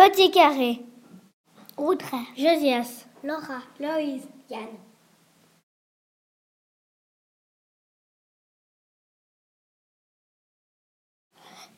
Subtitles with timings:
[0.00, 0.80] Petit carré.
[1.76, 2.24] Audrey.
[2.34, 3.06] Josias.
[3.22, 3.60] Laura.
[3.78, 4.26] Loïse.
[4.48, 4.66] Yann.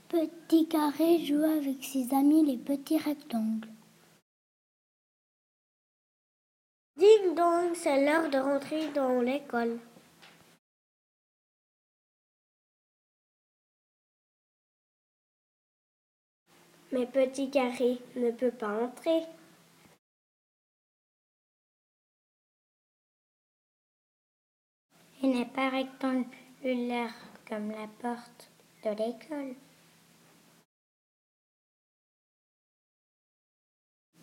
[0.09, 3.67] Petit carré joue avec ses amis les petits rectangles.
[6.97, 9.81] Ding dong, c'est l'heure de rentrer dans l'école.
[16.93, 19.23] Mais petit carré ne peut pas entrer.
[25.23, 27.15] Il n'est pas rectangulaire
[27.49, 28.51] comme la porte
[28.85, 29.55] de l'école.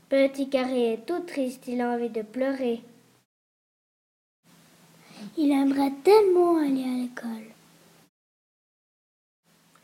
[0.09, 2.81] Petit carré est tout triste, il a envie de pleurer.
[5.37, 7.53] Il aimerait tellement aller à l'école.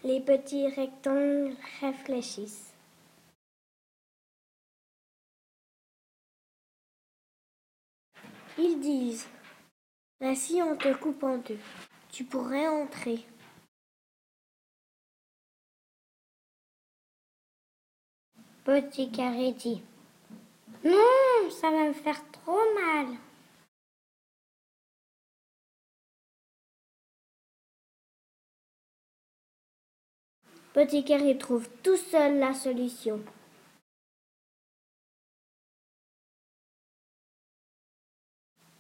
[0.04, 2.74] Les petits rectangles réfléchissent.
[8.57, 9.27] Ils disent
[10.21, 11.59] Ainsi on te coupe en deux.
[12.09, 13.25] Tu pourrais entrer.
[18.63, 19.83] Petit carré dit
[20.83, 23.17] Non, ça va me faire trop mal.
[30.73, 33.23] Petit carré trouve tout seul la solution.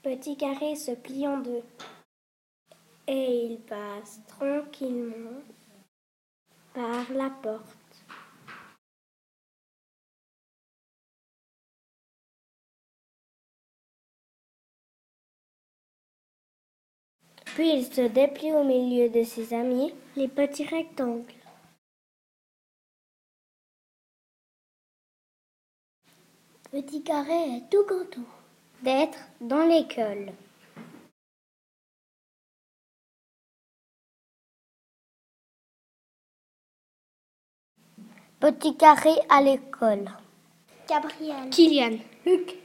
[0.05, 1.63] Petit carré se plie en deux
[3.07, 5.41] et il passe tranquillement
[6.75, 8.05] par la porte.
[17.45, 21.33] Puis il se déplie au milieu de ses amis, les petits rectangles.
[26.69, 28.44] Petit carré est tout content
[28.85, 30.31] d'être dans l'école.
[38.39, 40.11] Petit carré à l'école.
[40.87, 41.49] Gabriel.
[41.49, 41.97] Kylian.
[42.27, 42.57] Luc.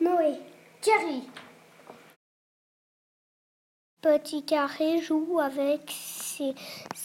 [0.00, 0.38] Noé.
[0.80, 1.28] Thierry.
[4.00, 6.54] Petit carré joue avec ses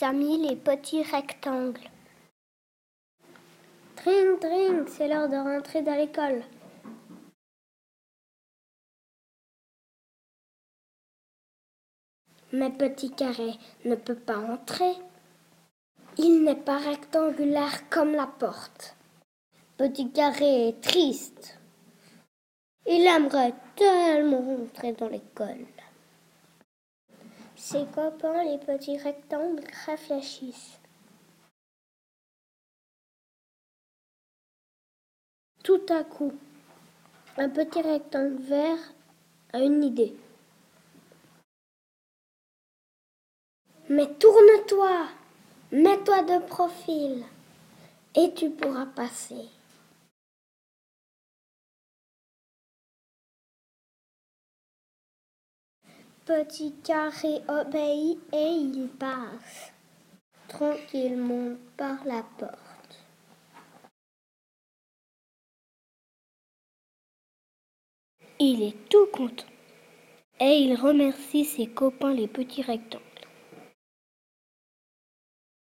[0.01, 1.89] amis les petits rectangles.
[3.95, 6.43] Dring, dring, c'est l'heure de rentrer dans l'école.
[12.53, 13.53] Mais Petit Carré
[13.85, 14.93] ne peut pas entrer.
[16.17, 18.95] Il n'est pas rectangulaire comme la porte.
[19.77, 21.57] Petit Carré est triste.
[22.85, 25.65] Il aimerait tellement rentrer dans l'école.
[27.55, 30.79] Ses copains, les petits rectangles, réfléchissent.
[35.63, 36.33] Tout à coup,
[37.37, 38.93] un petit rectangle vert
[39.53, 40.15] a une idée.
[43.93, 45.09] Mais tourne-toi,
[45.73, 47.25] mets-toi de profil
[48.15, 49.49] et tu pourras passer.
[56.23, 59.73] Petit carré obéit et il passe
[60.47, 63.03] tranquillement par la porte.
[68.39, 69.43] Il est tout content
[70.39, 73.00] et il remercie ses copains les petits rectangles.